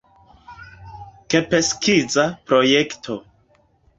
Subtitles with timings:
[1.33, 3.21] Kp skiza projekto.